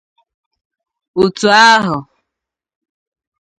Òtù 1.21 1.47
ahụ 1.69 1.95